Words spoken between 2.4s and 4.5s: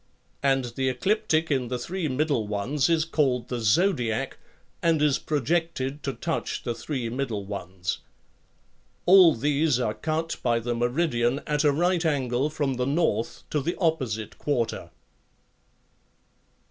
ones is THALES 7 called the zodiac